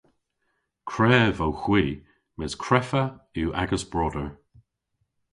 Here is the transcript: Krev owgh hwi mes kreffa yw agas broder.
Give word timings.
Krev 0.91 1.37
owgh 1.47 1.63
hwi 1.65 1.83
mes 2.37 2.53
kreffa 2.63 3.03
yw 3.41 3.49
agas 3.61 3.83
broder. 3.91 4.29